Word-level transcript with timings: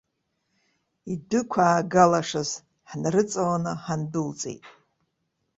Идәықәаагалашаз 1.11 2.49
ҳнарыҵаланы 2.89 3.73
ҳандәылҵит. 3.83 4.61